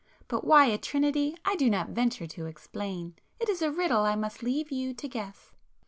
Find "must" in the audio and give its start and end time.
4.15-4.41